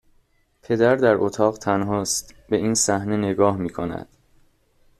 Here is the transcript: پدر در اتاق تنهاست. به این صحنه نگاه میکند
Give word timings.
پدر 0.61 0.95
در 0.95 1.15
اتاق 1.15 1.57
تنهاست. 1.57 2.35
به 2.49 2.57
این 2.57 2.73
صحنه 2.73 3.17
نگاه 3.17 3.57
میکند 3.57 4.07